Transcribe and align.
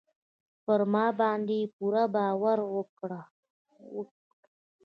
پر 0.63 0.79
ما 0.93 1.05
باندې 1.19 1.59
پوره 1.75 2.03
باور 2.13 2.59
وکړئ. 2.75 3.21